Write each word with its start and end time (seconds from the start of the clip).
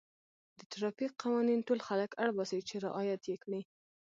د 0.57 0.59
ټرافیک 0.71 1.11
قوانین 1.23 1.59
ټول 1.67 1.79
خلک 1.87 2.11
اړ 2.23 2.29
باسي 2.37 2.59
چې 2.69 2.75
رعایت 2.85 3.21
یې 3.31 3.37
کړي. 3.43 3.61